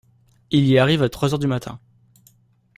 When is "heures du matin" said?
1.31-1.79